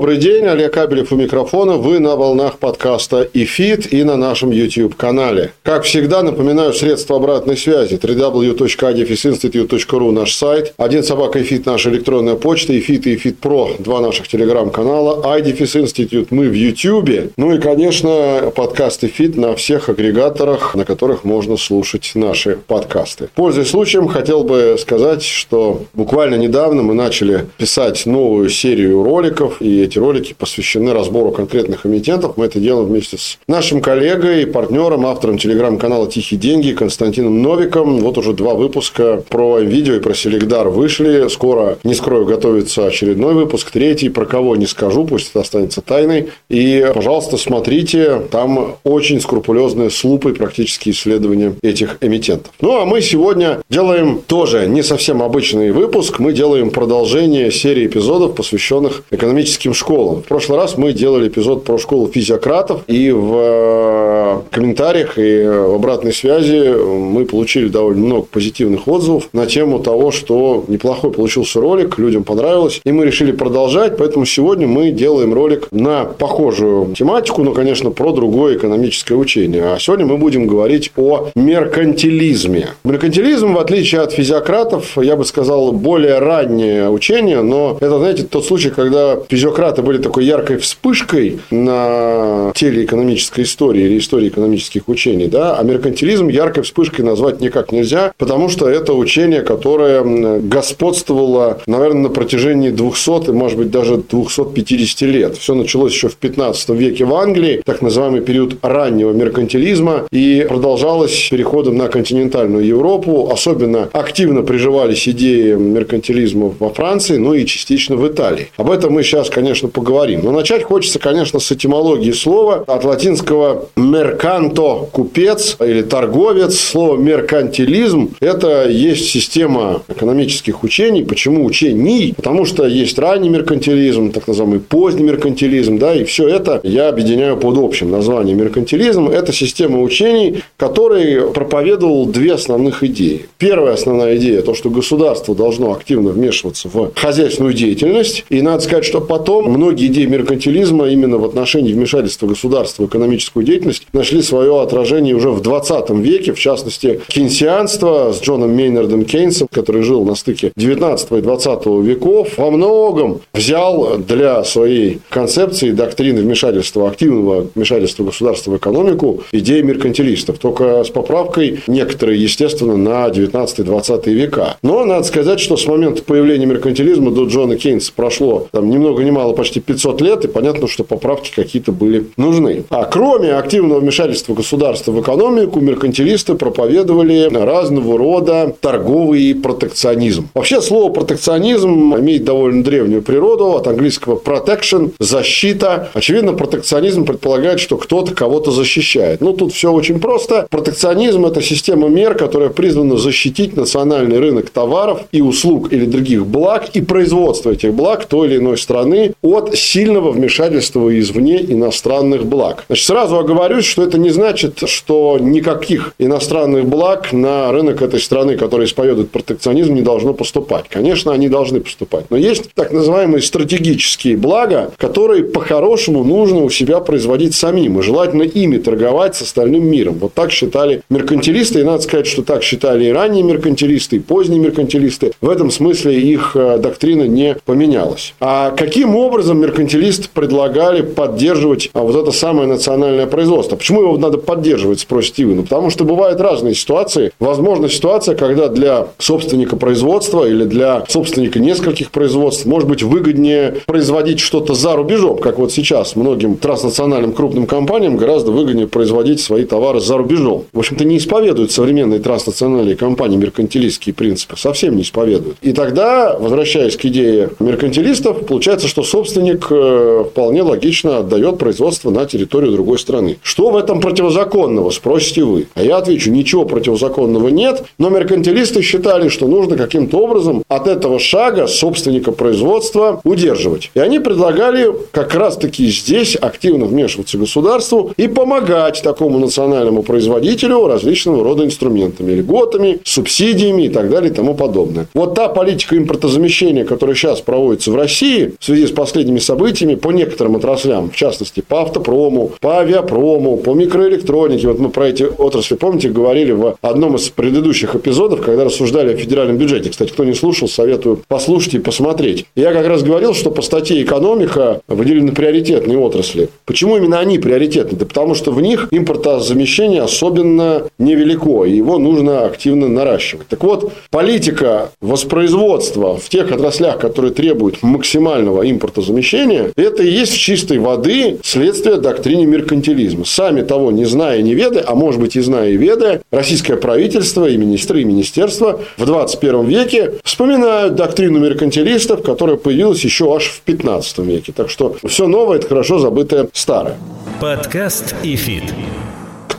[0.00, 1.76] Добрый день, Олег Кабелев у микрофона.
[1.76, 5.52] Вы на волнах подкаста «Ифит» и на нашем YouTube-канале.
[5.62, 12.78] Как всегда, напоминаю, средства обратной связи www.adifisinstitute.ru наш сайт, один собака «Ифит» наша электронная почта,
[12.78, 18.50] «Ифит» и «Ифит Про» два наших телеграм-канала, iDefis Institute мы в YouTube, ну и, конечно,
[18.56, 23.28] подкаст «Ифит» на всех агрегаторах, на которых можно слушать наши подкасты.
[23.34, 29.89] Пользуясь случаем, хотел бы сказать, что буквально недавно мы начали писать новую серию роликов, и
[29.90, 32.36] эти ролики посвящены разбору конкретных эмитентов.
[32.36, 37.98] Мы это делаем вместе с нашим коллегой, партнером, автором телеграм-канала «Тихие деньги» Константином Новиком.
[37.98, 41.28] Вот уже два выпуска про видео и про Селегдар вышли.
[41.28, 44.10] Скоро, не скрою, готовится очередной выпуск, третий.
[44.10, 46.28] Про кого не скажу, пусть это останется тайной.
[46.48, 52.52] И, пожалуйста, смотрите, там очень скрупулезные с лупой практические исследования этих эмитентов.
[52.60, 56.20] Ну, а мы сегодня делаем тоже не совсем обычный выпуск.
[56.20, 60.22] Мы делаем продолжение серии эпизодов, посвященных экономическим школам.
[60.22, 65.74] В прошлый раз мы делали эпизод про школу физиократов, и в э, комментариях и в
[65.74, 71.98] обратной связи мы получили довольно много позитивных отзывов на тему того, что неплохой получился ролик,
[71.98, 77.52] людям понравилось, и мы решили продолжать, поэтому сегодня мы делаем ролик на похожую тематику, но,
[77.52, 79.72] конечно, про другое экономическое учение.
[79.74, 82.68] А сегодня мы будем говорить о меркантилизме.
[82.84, 88.44] Меркантилизм, в отличие от физиократов, я бы сказал, более раннее учение, но это, знаете, тот
[88.44, 94.88] случай, когда физиократ Эмираты были такой яркой вспышкой на теле экономической истории или истории экономических
[94.88, 101.60] учений, да, а меркантилизм яркой вспышкой назвать никак нельзя, потому что это учение, которое господствовало,
[101.66, 105.36] наверное, на протяжении 200 и, может быть, даже 250 лет.
[105.36, 111.28] Все началось еще в 15 веке в Англии, так называемый период раннего меркантилизма, и продолжалось
[111.30, 113.30] переходом на континентальную Европу.
[113.32, 118.48] Особенно активно приживались идеи меркантилизма во Франции, ну и частично в Италии.
[118.56, 120.20] Об этом мы сейчас, конечно, конечно, поговорим.
[120.24, 122.64] Но начать хочется, конечно, с этимологии слова.
[122.66, 126.58] От латинского «мерканто»– купец или торговец.
[126.58, 131.04] Слово «меркантилизм»– это есть система экономических учений.
[131.04, 132.14] Почему учений?
[132.16, 135.78] Потому что есть ранний меркантилизм, так называемый поздний меркантилизм.
[135.78, 139.08] Да, и все это я объединяю под общим названием меркантилизм.
[139.08, 143.26] Это система учений, который проповедовал две основных идеи.
[143.38, 148.24] Первая основная идея– то, что государство должно активно вмешиваться в хозяйственную деятельность.
[148.30, 153.44] И надо сказать, что потом многие идеи меркантилизма именно в отношении вмешательства государства в экономическую
[153.44, 159.48] деятельность нашли свое отражение уже в 20 веке, в частности, кейнсианство с Джоном Мейнардом Кейнсом,
[159.50, 166.22] который жил на стыке 19 и 20 веков, во многом взял для своей концепции доктрины
[166.22, 174.10] вмешательства, активного вмешательства государства в экономику идеи меркантилистов, только с поправкой некоторые, естественно, на 19-20
[174.12, 174.56] века.
[174.62, 179.02] Но надо сказать, что с момента появления меркантилизма до Джона Кейнса прошло там, ни много
[179.02, 182.64] ни мало почти 500 лет, и понятно, что поправки какие-то были нужны.
[182.70, 190.28] А кроме активного вмешательства государства в экономику, меркантилисты проповедовали разного рода торговый протекционизм.
[190.34, 195.90] Вообще слово протекционизм имеет довольно древнюю природу, от английского protection– защита.
[195.94, 199.20] Очевидно, протекционизм предполагает, что кто-то кого-то защищает.
[199.20, 200.46] Ну, тут все очень просто.
[200.50, 206.70] Протекционизм– это система мер, которая призвана защитить национальный рынок товаров и услуг или других благ
[206.74, 212.64] и производство этих благ той или иной страны от сильного вмешательства извне иностранных благ.
[212.68, 218.36] Значит, сразу оговорюсь, что это не значит, что никаких иностранных благ на рынок этой страны,
[218.36, 220.66] который исповедует протекционизм, не должно поступать.
[220.68, 222.06] Конечно, они должны поступать.
[222.10, 227.78] Но есть так называемые стратегические блага, которые по-хорошему нужно у себя производить самим.
[227.78, 229.98] И желательно ими торговать с остальным миром.
[230.00, 231.60] Вот так считали меркантилисты.
[231.60, 235.12] И надо сказать, что так считали и ранние меркантилисты, и поздние меркантилисты.
[235.20, 238.14] В этом смысле их э, доктрина не поменялась.
[238.20, 243.56] А каким образом образом меркантилисты предлагали поддерживать а, вот это самое национальное производство.
[243.56, 245.34] Почему его надо поддерживать, спросите вы?
[245.34, 247.12] Ну, потому что бывают разные ситуации.
[247.18, 254.20] Возможно, ситуация, когда для собственника производства или для собственника нескольких производств может быть выгоднее производить
[254.20, 259.80] что-то за рубежом, как вот сейчас многим транснациональным крупным компаниям гораздо выгоднее производить свои товары
[259.80, 260.44] за рубежом.
[260.52, 265.36] В общем-то, не исповедуют современные транснациональные компании меркантилистские принципы, совсем не исповедуют.
[265.42, 272.04] И тогда, возвращаясь к идее меркантилистов, получается, что собственник э, вполне логично отдает производство на
[272.04, 273.18] территорию другой страны.
[273.22, 275.46] Что в этом противозаконного, спросите вы.
[275.54, 280.98] А я отвечу, ничего противозаконного нет, но меркантилисты считали, что нужно каким-то образом от этого
[280.98, 283.70] шага собственника производства удерживать.
[283.74, 291.24] И они предлагали как раз-таки здесь активно вмешиваться государству и помогать такому национальному производителю различного
[291.24, 294.88] рода инструментами, льготами, субсидиями и так далее и тому подобное.
[294.92, 299.90] Вот та политика импортозамещения, которая сейчас проводится в России в связи с последними событиями по
[299.92, 304.48] некоторым отраслям, в частности, по автопрому, по авиапрому, по микроэлектронике.
[304.48, 308.96] Вот мы про эти отрасли, помните, говорили в одном из предыдущих эпизодов, когда рассуждали о
[308.96, 309.70] федеральном бюджете.
[309.70, 312.26] Кстати, кто не слушал, советую послушать и посмотреть.
[312.34, 316.28] Я как раз говорил, что по статье «Экономика» выделены приоритетные отрасли.
[316.44, 317.78] Почему именно они приоритетны?
[317.78, 323.28] Да потому что в них импортозамещение особенно невелико, и его нужно активно наращивать.
[323.28, 328.42] Так вот, политика воспроизводства в тех отраслях, которые требуют максимального
[328.80, 333.04] импортозамещения, это и есть в чистой воды следствие доктрины меркантилизма.
[333.04, 337.28] Сами того не зная, не ведая, а может быть и зная и ведая, российское правительство
[337.28, 343.40] и министры, и министерства в 21 веке вспоминают доктрину меркантилистов, которая появилась еще аж в
[343.42, 344.32] 15 веке.
[344.34, 346.76] Так что все новое– это хорошо забытое старое.
[347.20, 348.44] Подкаст ИФИТ.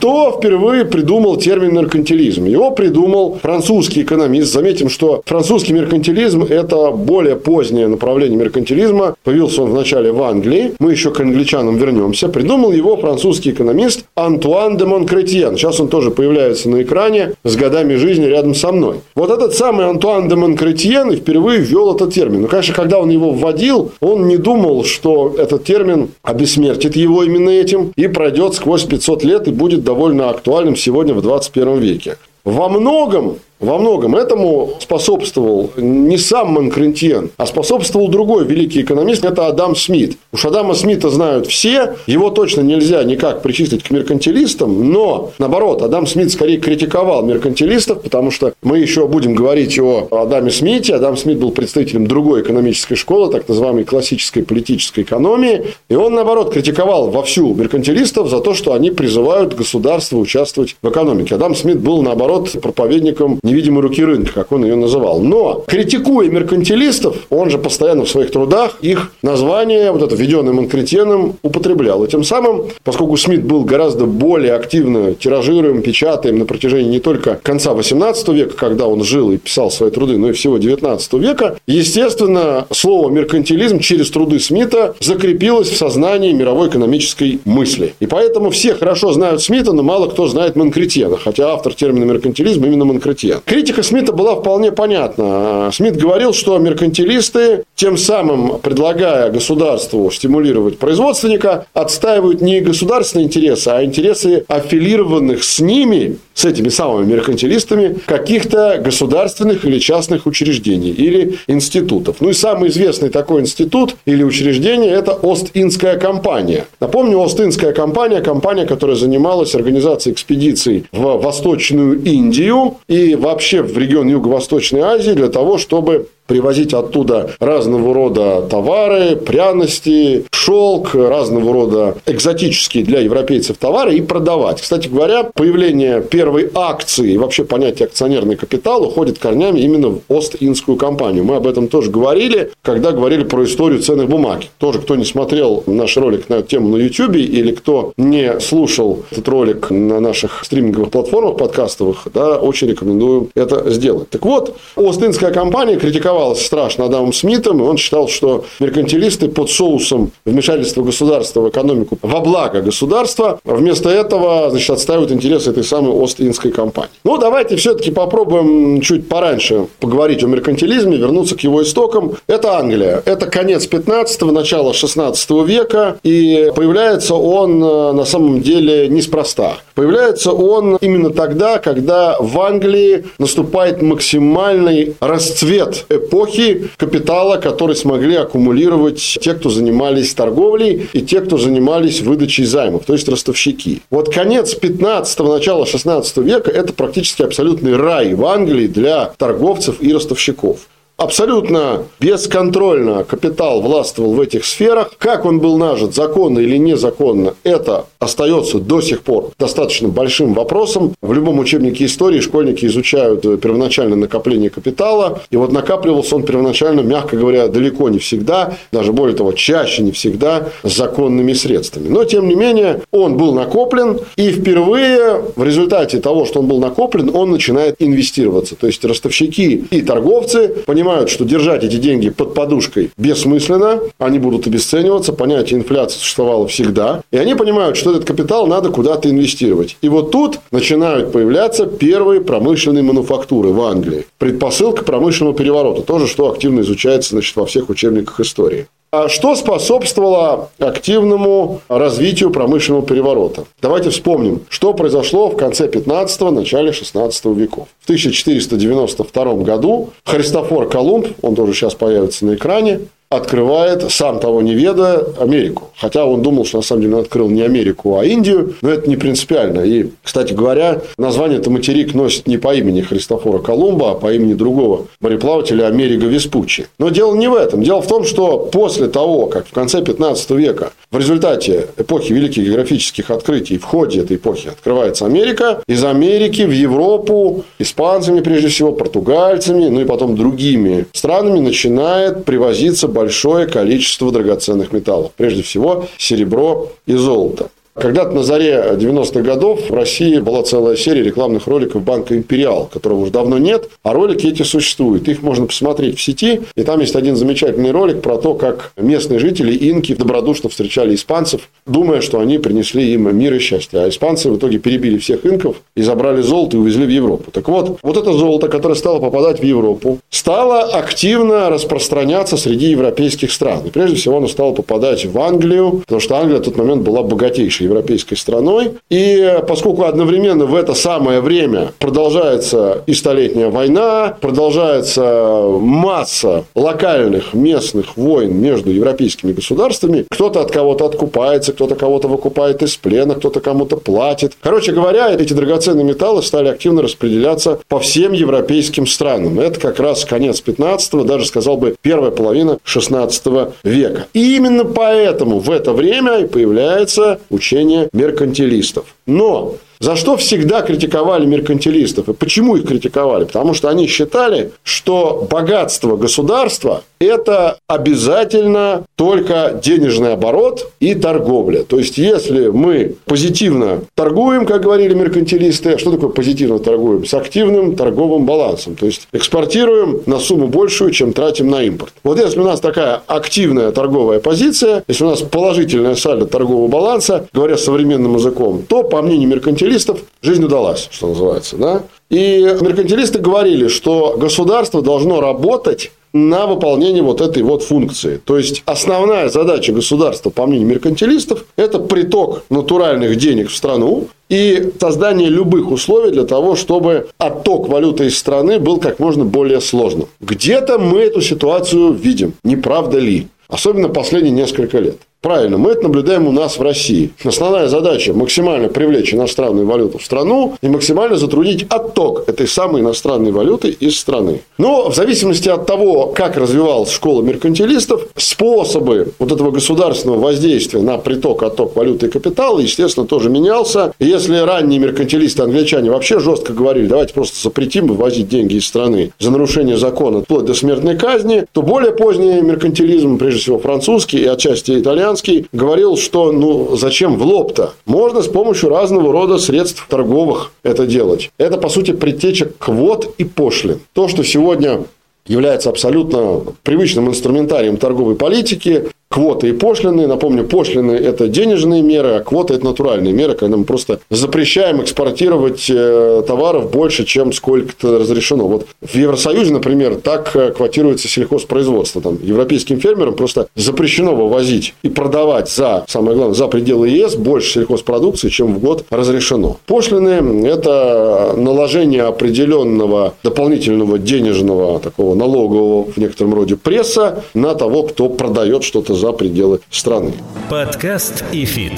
[0.02, 2.44] Кто впервые придумал термин меркантилизм?
[2.44, 4.52] Его придумал французский экономист.
[4.52, 9.14] Заметим, что французский меркантилизм– это более позднее направление меркантилизма.
[9.22, 10.72] Появился он вначале в Англии.
[10.80, 12.28] Мы еще к англичанам вернемся.
[12.28, 15.56] Придумал его французский экономист Антуан де Монкретьен.
[15.56, 18.96] Сейчас он тоже появляется на экране с годами жизни рядом со мной.
[19.14, 22.42] Вот этот самый Антуан де Монкретьен впервые ввел этот термин.
[22.42, 27.50] Но, конечно, когда он его вводил, он не думал, что этот термин обессмертит его именно
[27.50, 32.16] этим и пройдет сквозь 500 лет и будет довольно актуальным сегодня в 21 веке.
[32.44, 39.46] Во многом во многом этому способствовал не сам Монкрентьен, а способствовал другой великий экономист, это
[39.46, 40.18] Адам Смит.
[40.32, 46.06] Уж Адама Смита знают все, его точно нельзя никак причислить к меркантилистам, но, наоборот, Адам
[46.06, 50.94] Смит скорее критиковал меркантилистов, потому что мы еще будем говорить о Адаме Смите.
[50.94, 56.52] Адам Смит был представителем другой экономической школы, так называемой классической политической экономии, и он, наоборот,
[56.52, 61.36] критиковал вовсю меркантилистов за то, что они призывают государство участвовать в экономике.
[61.36, 65.20] Адам Смит был, наоборот, проповедником невидимой руки рынка, как он ее называл.
[65.20, 71.36] Но, критикуя меркантилистов, он же постоянно в своих трудах их название, вот это введенное Монкретьеном,
[71.42, 72.04] употреблял.
[72.04, 77.38] И тем самым, поскольку Смит был гораздо более активно тиражируем, печатаем на протяжении не только
[77.42, 81.56] конца 18 века, когда он жил и писал свои труды, но и всего 19 века,
[81.66, 87.94] естественно, слово меркантилизм через труды Смита закрепилось в сознании мировой экономической мысли.
[88.00, 92.64] И поэтому все хорошо знают Смита, но мало кто знает Монкретьена, хотя автор термина меркантилизм
[92.64, 93.41] именно Монкретьен.
[93.44, 95.70] Критика Смита была вполне понятна.
[95.72, 103.84] Смит говорил, что меркантилисты, тем самым предлагая государству стимулировать производственника, отстаивают не государственные интересы, а
[103.84, 112.16] интересы аффилированных с ними, с этими самыми меркантилистами, каких-то государственных или частных учреждений или институтов.
[112.20, 116.66] Ну и самый известный такой институт или учреждение– это Ост-Индская компания.
[116.80, 124.08] Напомню, Ост-Индская компания– компания, которая занималась организацией экспедиций в Восточную Индию и вообще в регион
[124.08, 132.84] Юго-Восточной Азии для того, чтобы привозить оттуда разного рода товары, пряности, шелк, разного рода экзотические
[132.84, 134.60] для европейцев товары и продавать.
[134.60, 140.76] Кстати говоря, появление первой акции и вообще понятие акционерный капитал уходит корнями именно в Ост-Индскую
[140.76, 141.24] компанию.
[141.24, 144.42] Мы об этом тоже говорили, когда говорили про историю ценных бумаг.
[144.58, 149.04] Тоже, кто не смотрел наш ролик на эту тему на YouTube или кто не слушал
[149.10, 154.10] этот ролик на наших стриминговых платформах подкастовых, да, очень рекомендую это сделать.
[154.10, 159.50] Так вот, Ост-Индская компания критиковала критиковалось страшно Адамом Смитом, и он считал, что меркантилисты под
[159.50, 165.92] соусом вмешательства государства в экономику во благо государства, вместо этого значит, отстаивают интересы этой самой
[165.92, 166.90] Ост-Индской компании.
[167.04, 172.16] Ну, давайте все-таки попробуем чуть пораньше поговорить о меркантилизме, вернуться к его истокам.
[172.26, 173.02] Это Англия.
[173.04, 179.58] Это конец 15-го, начало 16 века, и появляется он э, на самом деле неспроста.
[179.74, 189.18] Появляется он именно тогда, когда в Англии наступает максимальный расцвет эпохи капитала, который смогли аккумулировать
[189.20, 193.82] те, кто занимались торговлей и те, кто занимались выдачей займов, то есть ростовщики.
[193.90, 199.92] Вот конец 15-го, начало 16 века– это практически абсолютный рай в Англии для торговцев и
[199.92, 200.58] ростовщиков
[201.02, 204.92] абсолютно бесконтрольно капитал властвовал в этих сферах.
[204.98, 210.94] Как он был нажит, законно или незаконно, это остается до сих пор достаточно большим вопросом.
[211.02, 215.20] В любом учебнике истории школьники изучают первоначальное накопление капитала.
[215.30, 219.92] И вот накапливался он первоначально, мягко говоря, далеко не всегда, даже более того, чаще не
[219.92, 221.88] всегда, законными средствами.
[221.88, 226.58] Но, тем не менее, он был накоплен, и впервые в результате того, что он был
[226.58, 228.54] накоплен, он начинает инвестироваться.
[228.54, 234.18] То есть, ростовщики и торговцы понимают, понимают, что держать эти деньги под подушкой бессмысленно, они
[234.18, 239.78] будут обесцениваться, понятие инфляции существовало всегда, и они понимают, что этот капитал надо куда-то инвестировать.
[239.80, 244.04] И вот тут начинают появляться первые промышленные мануфактуры в Англии.
[244.18, 248.66] Предпосылка промышленного переворота, тоже что активно изучается значит, во всех учебниках истории.
[248.94, 253.46] А что способствовало активному развитию промышленного переворота?
[253.62, 257.68] Давайте вспомним, что произошло в конце 15-го, начале 16 веков.
[257.80, 262.80] В 1492 году Христофор Колумб, он тоже сейчас появится на экране,
[263.16, 265.70] открывает, сам того не ведая, Америку.
[265.76, 268.88] Хотя он думал, что на самом деле он открыл не Америку, а Индию, но это
[268.88, 269.60] не принципиально.
[269.60, 274.34] И, кстати говоря, название это материк носит не по имени Христофора Колумба, а по имени
[274.34, 276.66] другого мореплавателя Америго Веспуччи.
[276.78, 277.62] Но дело не в этом.
[277.62, 282.44] Дело в том, что после того, как в конце 15 века в результате эпохи великих
[282.44, 288.72] географических открытий в ходе этой эпохи открывается Америка, из Америки в Европу испанцами, прежде всего,
[288.72, 295.10] португальцами, ну и потом другими странами начинает привозиться большое количество драгоценных металлов.
[295.16, 297.50] Прежде всего, серебро и золото.
[297.74, 303.00] Когда-то на заре 90-х годов в России была целая серия рекламных роликов банка «Империал», которого
[303.00, 305.08] уже давно нет, а ролики эти существуют.
[305.08, 309.18] Их можно посмотреть в сети, и там есть один замечательный ролик про то, как местные
[309.18, 313.80] жители инки добродушно встречали испанцев, думая, что они принесли им мир и счастье.
[313.80, 317.30] А испанцы в итоге перебили всех инков и забрали золото и увезли в Европу.
[317.30, 323.32] Так вот, вот это золото, которое стало попадать в Европу, стало активно распространяться среди европейских
[323.32, 323.60] стран.
[323.64, 327.02] И прежде всего оно стало попадать в Англию, потому что Англия в тот момент была
[327.02, 328.74] богатейшей крупнейшей европейской страной.
[328.90, 337.96] И поскольку одновременно в это самое время продолжается и Столетняя война, продолжается масса локальных местных
[337.96, 343.76] войн между европейскими государствами, кто-то от кого-то откупается, кто-то кого-то выкупает из плена, кто-то кому-то
[343.76, 344.32] платит.
[344.40, 349.40] Короче говоря, эти драгоценные металлы стали активно распределяться по всем европейским странам.
[349.40, 353.24] Это как раз конец 15-го, даже сказал бы первая половина 16
[353.64, 354.06] века.
[354.14, 358.94] И именно поэтому в это время и появляется учение учение меркантилистов.
[359.06, 362.08] Но за что всегда критиковали меркантилистов?
[362.08, 363.24] И почему их критиковали?
[363.24, 371.64] Потому что они считали, что богатство государства– это обязательно только денежный оборот и торговля.
[371.64, 377.04] То есть, если мы позитивно торгуем, как говорили меркантилисты, что такое позитивно торгуем?
[377.04, 378.76] С активным торговым балансом.
[378.76, 381.92] То есть, экспортируем на сумму большую, чем тратим на импорт.
[382.04, 387.26] Вот если у нас такая активная торговая позиция, если у нас положительная сальдо торгового баланса,
[387.32, 391.56] говоря современным языком, то, по мнению меркантилистов, меркантилистов жизнь удалась, что называется.
[391.56, 391.82] Да?
[392.10, 398.20] И меркантилисты говорили, что государство должно работать на выполнение вот этой вот функции.
[398.22, 404.72] То есть, основная задача государства, по мнению меркантилистов, это приток натуральных денег в страну и
[404.78, 410.06] создание любых условий для того, чтобы отток валюты из страны был как можно более сложным.
[410.20, 413.28] Где-то мы эту ситуацию видим, не правда ли?
[413.48, 414.96] Особенно последние несколько лет.
[415.22, 417.12] Правильно, мы это наблюдаем у нас в России.
[417.24, 423.30] Основная задача– максимально привлечь иностранную валюту в страну и максимально затруднить отток этой самой иностранной
[423.30, 424.40] валюты из страны.
[424.58, 430.98] Но в зависимости от того, как развивалась школа меркантилистов, способы вот этого государственного воздействия на
[430.98, 433.92] приток, отток валюты и капитала, естественно, тоже менялся.
[434.00, 439.30] Если ранние меркантилисты англичане вообще жестко говорили, давайте просто запретим вывозить деньги из страны за
[439.30, 444.80] нарушение закона вплоть до смертной казни, то более поздний меркантилизм, прежде всего французский и отчасти
[444.80, 447.74] итальянский, Лубянский говорил, что ну зачем в лоб-то?
[447.84, 451.30] Можно с помощью разного рода средств торговых это делать.
[451.36, 453.80] Это, по сути, предтеча квот и пошлин.
[453.92, 454.84] То, что сегодня
[455.26, 460.06] является абсолютно привычным инструментарием торговой политики, квоты и пошлины.
[460.06, 465.66] Напомню, пошлины– это денежные меры, а квоты– это натуральные меры, когда мы просто запрещаем экспортировать
[465.68, 468.48] э, товаров больше, чем сколько-то разрешено.
[468.48, 472.00] Вот в Евросоюзе, например, так э, квотируется сельхозпроизводство.
[472.00, 477.52] Там европейским фермерам просто запрещено вывозить и продавать за, самое главное, за пределы ЕС больше
[477.52, 479.58] сельхозпродукции, чем в год разрешено.
[479.66, 488.08] Пошлины– это наложение определенного дополнительного денежного такого налогового в некотором роде пресса на того, кто
[488.08, 490.12] продает что-то за пределы страны.
[490.48, 491.72] Подкаст ИФИТ.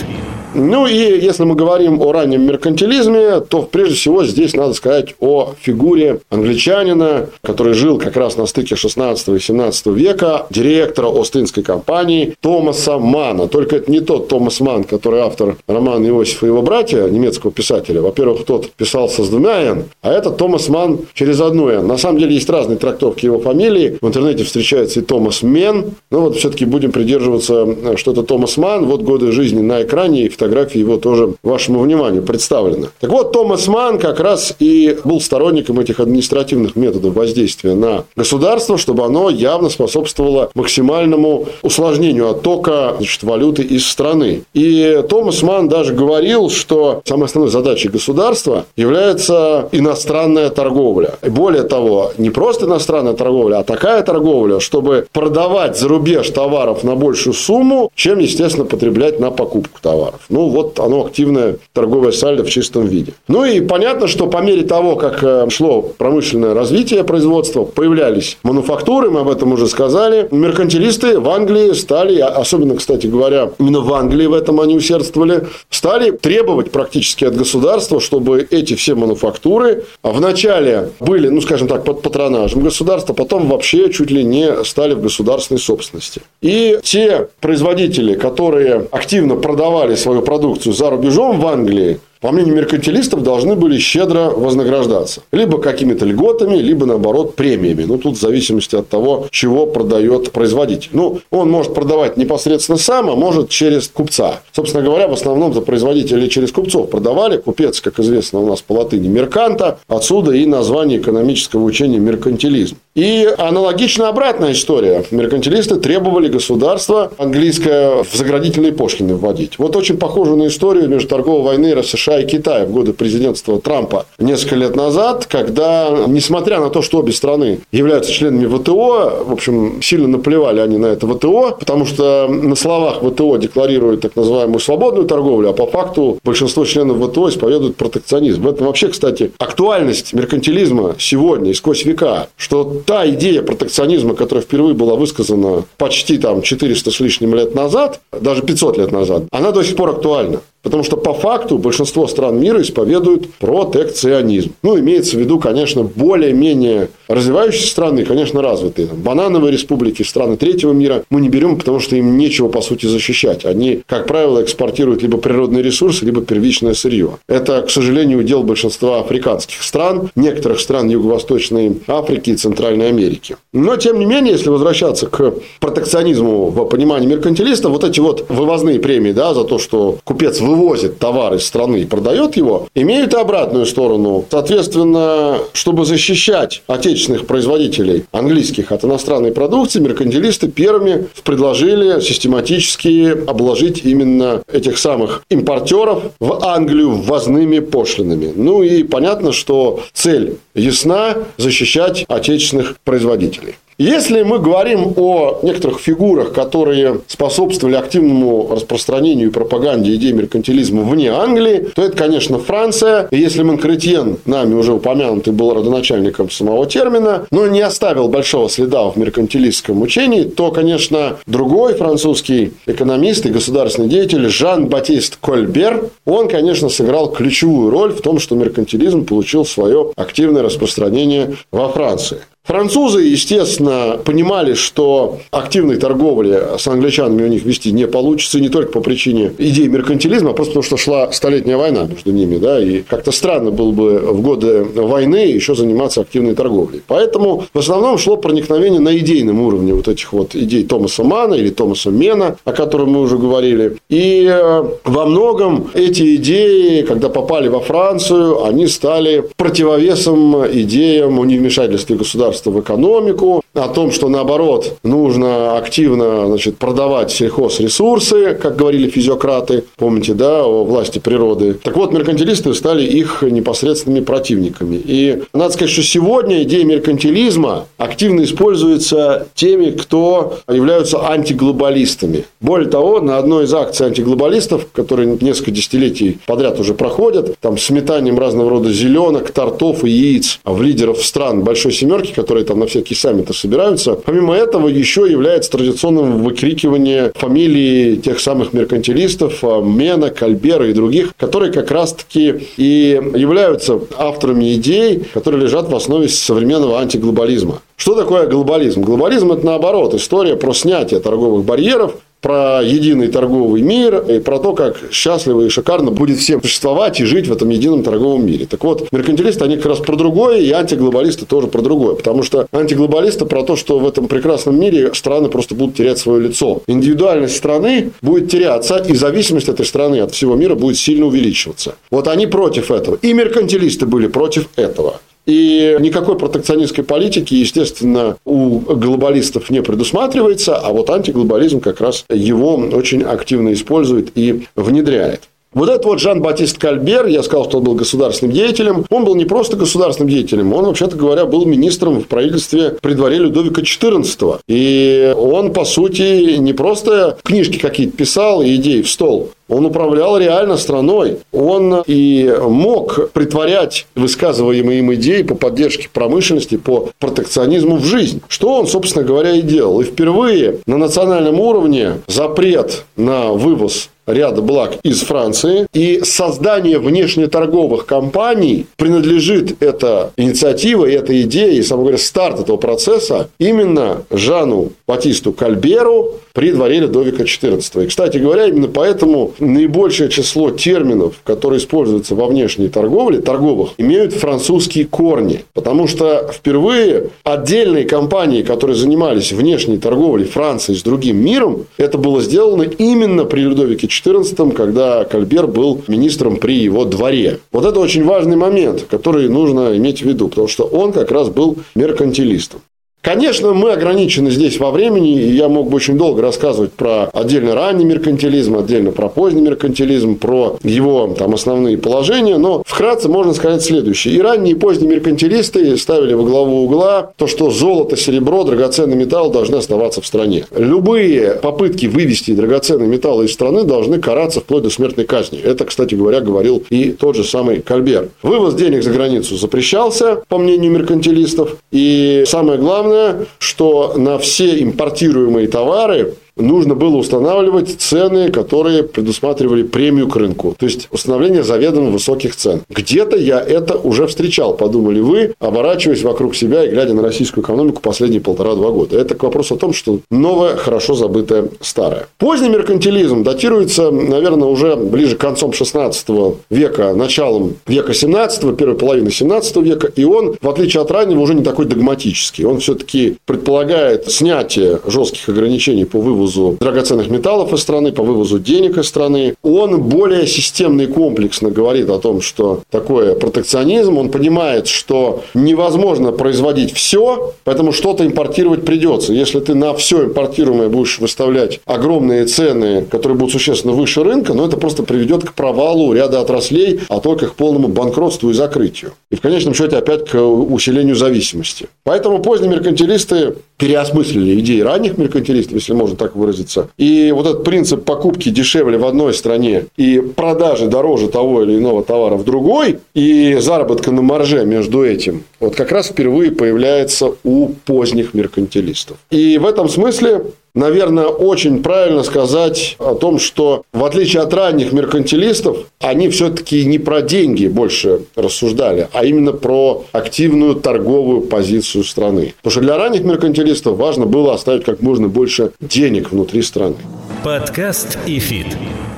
[0.54, 5.52] Ну и если мы говорим о раннем меркантилизме, то прежде всего здесь надо сказать о
[5.60, 12.36] фигуре англичанина, который жил как раз на стыке 16 и 17 века, директора Ост-Индской компании
[12.40, 13.48] Томаса Мана.
[13.48, 18.00] Только это не тот Томас Ман, который автор романа Иосиф и его братья, немецкого писателя.
[18.00, 21.84] Во-первых, тот писался с двумя «н», а этот Томас Ман через одну «н».
[21.84, 23.98] На самом деле есть разные трактовки его фамилии.
[24.00, 25.94] В интернете встречается и Томас Мен.
[26.12, 28.86] Но вот все-таки будем придерживаться, что это Томас Ман.
[28.86, 32.88] Вот годы жизни на экране и фотографии его тоже вашему вниманию представлены.
[33.00, 38.76] Так вот, Томас Ман как раз и был сторонником этих административных методов воздействия на государство,
[38.76, 44.42] чтобы оно явно способствовало максимальному усложнению оттока значит, валюты из страны.
[44.52, 51.14] И Томас Ман даже говорил, что самой основной задачей государства является иностранная торговля.
[51.22, 56.84] И более того, не просто иностранная торговля, а такая торговля, чтобы продавать за рубеж товаров
[56.84, 60.20] на большую сумму, чем, естественно, потреблять на покупку товаров.
[60.34, 63.12] Ну, вот оно активное торговое сальдо в чистом виде.
[63.28, 69.10] Ну, и понятно, что по мере того, как э, шло промышленное развитие производства, появлялись мануфактуры,
[69.10, 70.26] мы об этом уже сказали.
[70.32, 75.46] Меркантилисты в Англии стали, а, особенно, кстати говоря, именно в Англии в этом они усердствовали,
[75.70, 82.02] стали требовать практически от государства, чтобы эти все мануфактуры вначале были, ну, скажем так, под
[82.02, 86.22] патронажем государства, потом вообще чуть ли не стали в государственной собственности.
[86.42, 93.22] И те производители, которые активно продавали свою продукцию за рубежом в Англии, по мнению меркантилистов,
[93.22, 95.20] должны были щедро вознаграждаться.
[95.30, 97.84] Либо какими-то льготами, либо, наоборот, премиями.
[97.84, 100.88] Ну, тут в зависимости от того, чего продает производитель.
[100.92, 104.40] Ну, он может продавать непосредственно сам, а может через купца.
[104.52, 107.36] Собственно говоря, в основном за производителей через купцов продавали.
[107.36, 109.78] Купец, как известно, у нас по латыни мерканта.
[109.86, 112.76] Отсюда и название экономического учения меркантилизм.
[112.94, 115.02] И аналогично обратная история.
[115.10, 119.58] Меркантилисты требовали государства английское в заградительные пошлины вводить.
[119.58, 124.06] Вот очень похоже на историю между торговой войны США и Китая в годы президентства Трампа
[124.20, 129.82] несколько лет назад, когда, несмотря на то, что обе страны являются членами ВТО, в общем,
[129.82, 135.08] сильно наплевали они на это ВТО, потому что на словах ВТО декларируют так называемую свободную
[135.08, 138.42] торговлю, а по факту большинство членов ВТО исповедуют протекционизм.
[138.42, 144.44] В этом вообще, кстати, актуальность меркантилизма сегодня и сквозь века, что та идея протекционизма, которая
[144.44, 149.52] впервые была высказана почти там 400 с лишним лет назад, даже 500 лет назад, она
[149.52, 150.40] до сих пор актуальна.
[150.64, 154.54] Потому что по факту большинство стран мира исповедуют протекционизм.
[154.62, 158.88] Ну, имеется в виду, конечно, более-менее развивающиеся страны, конечно, развитые.
[158.88, 162.86] Там, банановые республики, страны третьего мира мы не берем, потому что им нечего, по сути,
[162.86, 163.44] защищать.
[163.44, 167.18] Они, как правило, экспортируют либо природные ресурсы, либо первичное сырье.
[167.28, 173.36] Это, к сожалению, удел большинства африканских стран, некоторых стран Юго-Восточной Африки и Центральной Америки.
[173.52, 178.80] Но, тем не менее, если возвращаться к протекционизму в понимании меркантилиста, вот эти вот вывозные
[178.80, 183.14] премии да, за то, что купец вы вывозит товар из страны и продает его, имеют
[183.14, 184.24] и обратную сторону.
[184.30, 194.42] Соответственно, чтобы защищать отечественных производителей английских от иностранной продукции, меркантилисты первыми предложили систематически обложить именно
[194.52, 198.32] этих самых импортеров в Англию ввозными пошлинами.
[198.34, 203.56] Ну и понятно, что цель ясна– защищать отечественных производителей.
[203.78, 211.10] Если мы говорим о некоторых фигурах, которые способствовали активному распространению и пропаганде идей меркантилизма вне
[211.10, 213.08] Англии, то это, конечно, Франция.
[213.10, 218.88] И если Монкретьен, нами уже упомянутый, был родоначальником самого термина, но не оставил большого следа
[218.90, 226.68] в меркантилистском учении, то, конечно, другой французский экономист и государственный деятель Жан-Батист Кольбер, он, конечно,
[226.68, 232.18] сыграл ключевую роль в том, что меркантилизм получил свое активное распространение во Франции.
[232.44, 238.70] Французы, естественно, понимали, что активной торговли с англичанами у них вести не получится, не только
[238.70, 242.82] по причине идеи меркантилизма, а просто потому, что шла столетняя война между ними, да, и
[242.82, 246.82] как-то странно было бы в годы войны еще заниматься активной торговлей.
[246.86, 251.48] Поэтому в основном шло проникновение на идейном уровне вот этих вот идей Томаса Мана или
[251.48, 253.78] Томаса Мена, о котором мы уже говорили.
[253.88, 261.24] И э, во многом эти идеи, когда попали во Францию, они стали противовесом идеям о
[261.24, 268.56] невмешательстве государства государства в экономику, о том, что наоборот нужно активно значит, продавать сельхозресурсы, как
[268.56, 271.54] говорили физиократы, помните, да, о власти природы.
[271.54, 274.80] Так вот, меркантилисты стали их непосредственными противниками.
[274.84, 282.24] И надо сказать, что сегодня идея меркантилизма активно используется теми, кто являются антиглобалистами.
[282.40, 288.18] Более того, на одной из акций антиглобалистов, которые несколько десятилетий подряд уже проходят, там сметанием
[288.18, 292.96] разного рода зеленок, тортов и яиц в лидеров стран Большой Семерки, которые там на всякие
[292.96, 293.96] саммиты собираются.
[293.96, 301.14] Помимо этого, еще является традиционным выкрикивание фамилии тех самых меркантилистов, а, Мена, Кальбера и других,
[301.18, 307.60] которые как раз-таки и являются авторами идей, которые лежат в основе современного антиглобализма.
[307.76, 308.80] Что такое глобализм?
[308.80, 314.54] Глобализм– это наоборот история про снятие торговых барьеров, про единый торговый мир и про то,
[314.54, 318.46] как счастливо и шикарно будет всем существовать и жить в этом едином торговом мире.
[318.46, 321.94] Так вот, меркантилисты, они как раз про другое, и антиглобалисты тоже про другое.
[321.94, 326.28] Потому что антиглобалисты про то, что в этом прекрасном мире страны просто будут терять свое
[326.28, 326.62] лицо.
[326.66, 331.74] Индивидуальность страны будет теряться, и зависимость этой страны от всего мира будет сильно увеличиваться.
[331.90, 332.98] Вот они против этого.
[333.02, 335.00] И меркантилисты были против этого.
[335.26, 342.56] И никакой протекционистской политики, естественно, у глобалистов не предусматривается, а вот антиглобализм как раз его
[342.56, 345.22] очень активно использует и внедряет.
[345.54, 349.24] Вот этот вот Жан-Батист Кальбер, я сказал, что он был государственным деятелем, он был не
[349.24, 354.40] просто государственным деятелем, он, вообще-то говоря, был министром в правительстве при дворе Людовика XIV.
[354.48, 360.16] И он, по сути, не просто книжки какие-то писал и идеи в стол, он управлял
[360.16, 361.18] реально страной.
[361.30, 368.22] Он и мог притворять высказываемые им идеи по поддержке промышленности, по протекционизму в жизнь.
[368.28, 369.80] Что он, собственно говоря, и делал.
[369.80, 375.66] И впервые на национальном уровне запрет на вывоз ряда благ из Франции.
[375.72, 383.28] И создание внешнеторговых компаний принадлежит эта инициатива, эта идея, и, самое говоря, старт этого процесса
[383.38, 387.84] именно Жану Батисту Кальберу при дворе Людовика XIV.
[387.84, 394.12] И, кстати говоря, именно поэтому наибольшее число терминов, которые используются во внешней торговле, торговых, имеют
[394.12, 395.44] французские корни.
[395.54, 402.20] Потому что впервые отдельные компании, которые занимались внешней торговлей Франции с другим миром, это было
[402.20, 407.38] сделано именно при Людовике XIV, когда Кальбер был министром при его дворе.
[407.52, 411.28] Вот это очень важный момент, который нужно иметь в виду, потому что он как раз
[411.28, 412.60] был меркантилистом.
[413.04, 417.54] Конечно, мы ограничены здесь во времени, и я мог бы очень долго рассказывать про отдельно
[417.54, 423.62] ранний меркантилизм, отдельно про поздний меркантилизм, про его там основные положения, но вкратце можно сказать
[423.62, 424.14] следующее.
[424.14, 429.30] И ранние, и поздние меркантилисты ставили во главу угла то, что золото, серебро, драгоценный металл
[429.30, 430.46] должны оставаться в стране.
[430.56, 435.38] Любые попытки вывести драгоценные металлы из страны должны караться вплоть до смертной казни.
[435.44, 438.08] Это, кстати говоря, говорил и тот же самый Кальбер.
[438.22, 444.62] Вывоз денег за границу запрещался, по мнению меркантилистов, и самое главное, главное, что на все
[444.62, 450.54] импортируемые товары нужно было устанавливать цены, которые предусматривали премию к рынку.
[450.58, 452.62] То есть установление заведомо высоких цен.
[452.68, 457.80] Где-то я это уже встречал, подумали вы, оборачиваясь вокруг себя и глядя на российскую экономику
[457.80, 458.98] последние полтора-два года.
[458.98, 462.08] Это к вопросу о том, что новое, хорошо забытое старое.
[462.18, 466.06] Поздний меркантилизм датируется, наверное, уже ближе к концом 16
[466.50, 471.34] века, началом века 17, первой половины 17 века, и он, в отличие от раннего, уже
[471.34, 472.44] не такой догматический.
[472.44, 478.38] Он все-таки предполагает снятие жестких ограничений по вывозу вывозу драгоценных металлов из страны, по вывозу
[478.38, 479.34] денег из страны.
[479.42, 483.98] Он более системно и комплексно говорит о том, что такое протекционизм.
[483.98, 489.12] Он понимает, что невозможно производить все, поэтому что-то импортировать придется.
[489.12, 494.42] Если ты на все импортируемое будешь выставлять огромные цены, которые будут существенно выше рынка, но
[494.42, 498.92] ну, это просто приведет к провалу ряда отраслей, а только к полному банкротству и закрытию.
[499.10, 501.66] И в конечном счете опять к усилению зависимости.
[501.84, 506.68] Поэтому поздние меркантилисты переосмыслили идеи ранних меркантилистов, если можно так выразиться.
[506.76, 511.82] И вот этот принцип покупки дешевле в одной стране и продажи дороже того или иного
[511.84, 517.48] товара в другой, и заработка на марже между этим, вот как раз впервые появляется у
[517.48, 518.96] поздних меркантилистов.
[519.10, 524.72] И в этом смысле наверное, очень правильно сказать о том, что в отличие от ранних
[524.72, 532.34] меркантилистов, они все-таки не про деньги больше рассуждали, а именно про активную торговую позицию страны.
[532.42, 536.76] Потому что для ранних меркантилистов важно было оставить как можно больше денег внутри страны.
[537.22, 538.46] Подкаст и фит.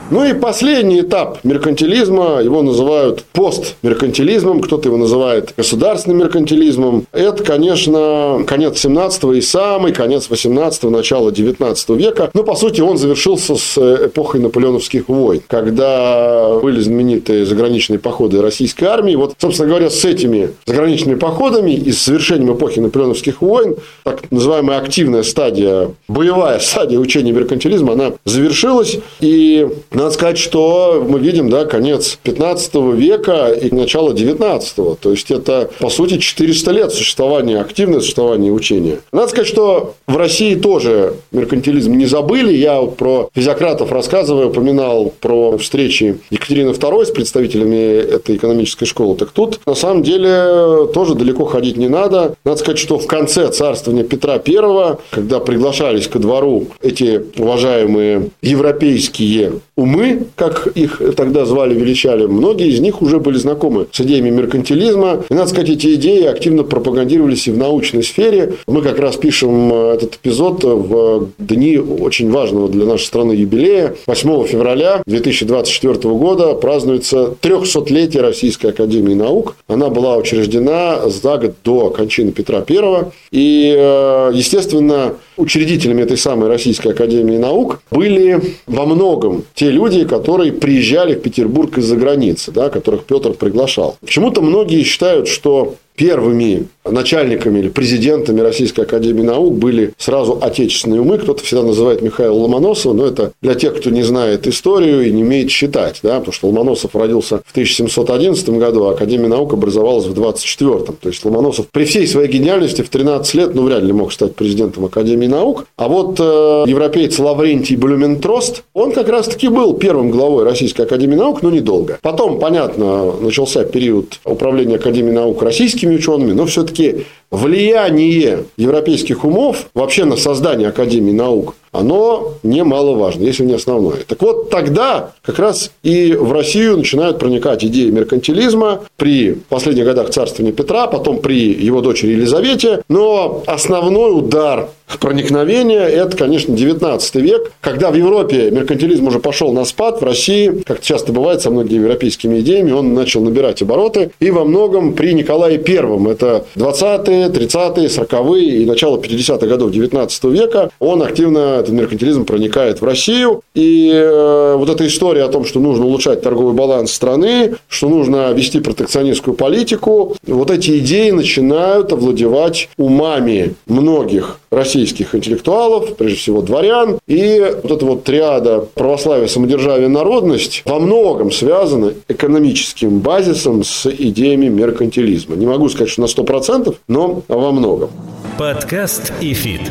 [0.09, 7.07] Ну и последний этап меркантилизма, его называют постмеркантилизмом, кто-то его называет государственным меркантилизмом.
[7.13, 12.31] Это, конечно, конец 17 и самый конец 18 начало 19 века.
[12.35, 18.85] Но, по сути, он завершился с эпохой наполеоновских войн, когда были знаменитые заграничные походы российской
[18.85, 19.17] армии.
[19.17, 24.79] Вот, собственно говоря, с этими заграничными походами и с завершением эпохи наполеоновских войн, так называемая
[24.79, 28.99] активная стадия, боевая стадия учения меркантилизма, она завершилась.
[29.21, 29.67] И
[29.97, 35.71] надо сказать, что мы видим, да, конец 15 века и начало 19 То есть, это,
[35.79, 38.99] по сути, 400 лет существования, активное существование учения.
[39.11, 42.53] Надо сказать, что в России тоже меркантилизм не забыли.
[42.53, 49.17] Я вот про физиократов рассказываю, упоминал про встречи Екатерины II с представителями этой экономической школы.
[49.17, 52.37] Так тут, на самом деле, тоже далеко ходить не надо.
[52.45, 59.61] Надо сказать, что в конце царствования Петра I, когда приглашались ко двору эти уважаемые европейские
[59.75, 59.86] умы,
[60.35, 65.25] как их тогда звали, величали, многие из них уже были знакомы с идеями меркантилизма.
[65.29, 68.55] И, надо сказать, эти идеи активно пропагандировались и в научной сфере.
[68.67, 73.95] Мы как раз пишем э, этот эпизод в дни очень важного для нашей страны юбилея.
[74.07, 79.57] 8 февраля 2024 года празднуется 300-летие Российской Академии Наук.
[79.69, 83.05] Она была учреждена за год до кончины Петра I.
[83.31, 90.53] И, э, естественно, учредителями этой самой Российской Академии Наук были во многом те люди, которые
[90.53, 93.97] приезжали в Петербург из-за границы, да, которых Петр приглашал.
[94.01, 101.19] Почему-то многие считают, что первыми начальниками или президентами Российской Академии Наук были сразу отечественные умы.
[101.19, 105.23] Кто-то всегда называет Михаила Ломоносова, но это для тех, кто не знает историю и не
[105.23, 106.01] умеет считать.
[106.03, 106.19] Да?
[106.19, 111.25] Потому что Ломоносов родился в 1711 году, а Академия Наук образовалась в 24 То есть
[111.25, 115.27] Ломоносов при всей своей гениальности в 13 лет ну, вряд ли мог стать президентом Академии
[115.27, 115.67] Наук.
[115.77, 121.43] А вот э, европеец Лаврентий Блюментрост, он как раз-таки был первым главой Российской Академии Наук,
[121.43, 121.99] но недолго.
[122.03, 125.43] Потом, понятно, начался период управления Академией Наук
[125.87, 133.45] российскими учеными, но все-таки влияние европейских умов вообще на создание Академии наук, оно немаловажно, если
[133.45, 133.99] не основное.
[134.07, 140.11] Так вот, тогда как раз и в Россию начинают проникать идеи меркантилизма при последних годах
[140.11, 142.83] царствования Петра, потом при его дочери Елизавете.
[142.89, 144.69] Но основной удар
[145.01, 150.63] проникновения– это, конечно, 19 век, когда в Европе меркантилизм уже пошел на спад, в России,
[150.65, 154.11] как часто бывает со многими европейскими идеями, он начал набирать обороты.
[154.21, 160.25] И во многом при Николае I, это 20-е, 30-е, 40-е и начало 50-х годов 19
[160.25, 163.43] века, он активно, этот меркантилизм проникает в Россию.
[163.55, 168.33] И э, вот эта история о том, что нужно улучшать торговый баланс страны, что нужно
[168.33, 176.99] вести протекционистскую политику, вот эти идеи начинают овладевать умами многих российских интеллектуалов, прежде всего дворян.
[177.07, 184.49] И вот эта вот триада православия, самодержавие, народность во многом связана экономическим базисом с идеями
[184.49, 185.37] меркантилизма.
[185.37, 187.91] Не могу сказать, что на 100%, но во многом.
[188.39, 189.63] Подкаст и фит.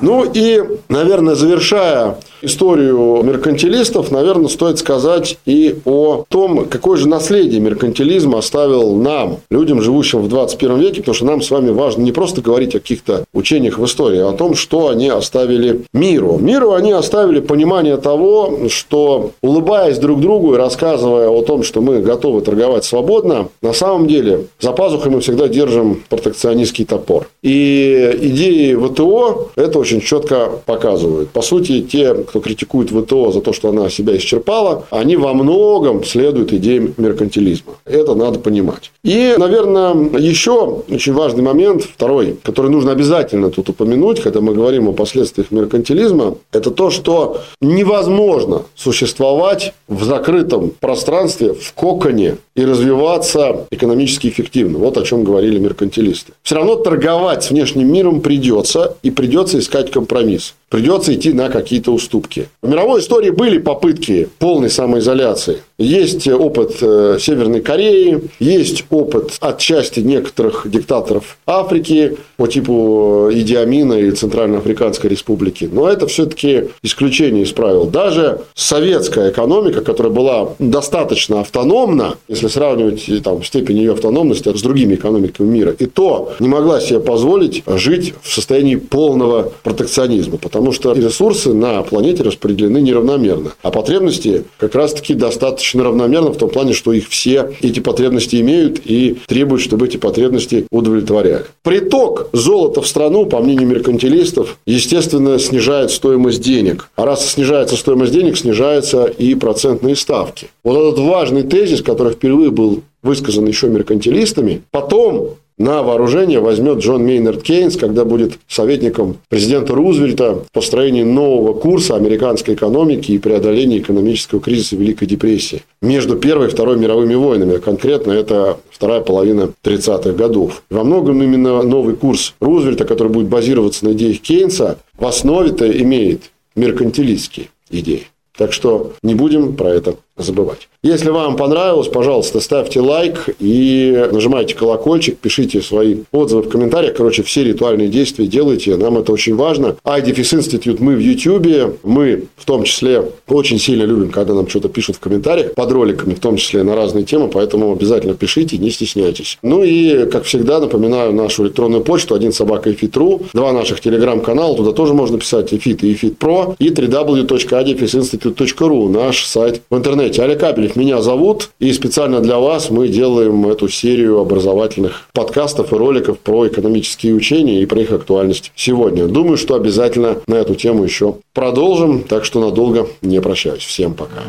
[0.00, 2.16] Ну и, наверное, завершая
[2.46, 9.82] историю меркантилистов, наверное, стоит сказать и о том, какое же наследие меркантилизм оставил нам, людям,
[9.82, 13.24] живущим в 21 веке, потому что нам с вами важно не просто говорить о каких-то
[13.34, 16.38] учениях в истории, а о том, что они оставили миру.
[16.38, 22.00] Миру они оставили понимание того, что улыбаясь друг другу и рассказывая о том, что мы
[22.00, 27.28] готовы торговать свободно, на самом деле за пазухой мы всегда держим протекционистский топор.
[27.42, 31.30] И идеи ВТО это очень четко показывают.
[31.30, 36.04] По сути, те, кто критикует ВТО за то, что она себя исчерпала, они во многом
[36.04, 37.74] следуют идеям меркантилизма.
[37.84, 38.92] Это надо понимать.
[39.02, 44.88] И, наверное, еще очень важный момент, второй, который нужно обязательно тут упомянуть, когда мы говорим
[44.88, 53.66] о последствиях меркантилизма, это то, что невозможно существовать в закрытом пространстве, в коконе и развиваться
[53.70, 54.78] экономически эффективно.
[54.78, 56.32] Вот о чем говорили меркантилисты.
[56.42, 61.92] Все равно торговать с внешним миром придется, и придется искать компромисс придется идти на какие-то
[61.92, 62.15] уступки.
[62.62, 65.58] В мировой истории были попытки полной самоизоляции.
[65.78, 73.92] Есть опыт э, Северной Кореи, есть опыт отчасти некоторых диктаторов Африки по типу э, Идиамина
[73.92, 75.68] или Центральноафриканской Республики.
[75.70, 77.84] Но это все-таки исключение из правил.
[77.84, 84.62] Даже советская экономика, которая была достаточно автономна, если сравнивать э, там, степень ее автономности с
[84.62, 90.72] другими экономиками мира, и то не могла себе позволить жить в состоянии полного протекционизма, потому
[90.72, 96.48] что ресурсы на планете распределены неравномерно, а потребности как раз-таки достаточно достаточно равномерно в том
[96.48, 101.46] плане, что их все эти потребности имеют и требуют, чтобы эти потребности удовлетворяли.
[101.62, 106.88] Приток золота в страну, по мнению меркантилистов, естественно, снижает стоимость денег.
[106.96, 110.48] А раз снижается стоимость денег, снижаются и процентные ставки.
[110.62, 117.04] Вот этот важный тезис, который впервые был высказан еще меркантилистами, потом на вооружение возьмет Джон
[117.04, 123.78] Мейнард Кейнс, когда будет советником президента Рузвельта в построении нового курса американской экономики и преодолении
[123.78, 127.56] экономического кризиса Великой депрессии между Первой и Второй мировыми войнами.
[127.56, 130.62] Конкретно это вторая половина 30-х годов.
[130.68, 136.30] Во многом именно новый курс Рузвельта, который будет базироваться на идеях Кейнса, в основе-то имеет
[136.54, 138.06] меркантилистские идеи.
[138.36, 140.68] Так что не будем про это забывать.
[140.82, 146.96] Если вам понравилось, пожалуйста, ставьте лайк и нажимайте колокольчик, пишите свои отзывы в комментариях.
[146.96, 149.76] Короче, все ритуальные действия делайте, нам это очень важно.
[149.84, 154.68] iDefis Institute мы в YouTube, мы в том числе очень сильно любим, когда нам что-то
[154.68, 158.70] пишут в комментариях под роликами, в том числе на разные темы, поэтому обязательно пишите, не
[158.70, 159.38] стесняйтесь.
[159.42, 164.72] Ну и, как всегда, напоминаю нашу электронную почту, один собака ифит.ру, два наших телеграм-канала, туда
[164.72, 170.22] тоже можно писать ИФИТ, ИФИТ про, и www.adifisinstitute.ru, наш сайт в интернете интернете.
[170.22, 175.76] Олег Капелев меня зовут, и специально для вас мы делаем эту серию образовательных подкастов и
[175.76, 179.06] роликов про экономические учения и про их актуальность сегодня.
[179.06, 183.64] Думаю, что обязательно на эту тему еще продолжим, так что надолго не прощаюсь.
[183.64, 184.22] Всем пока.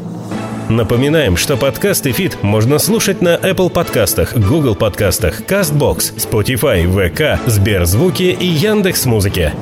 [0.70, 8.38] Напоминаем, что подкасты ИФИТ можно слушать на Apple подкастах, Google подкастах, CastBox, Spotify, VK, Сберзвуки
[8.38, 9.54] и Яндекс.Музыке.